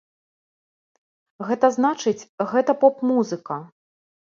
Гэта 1.51 1.67
значыць, 1.77 2.27
гэта 2.55 2.71
поп 2.83 3.07
музыка. 3.13 3.63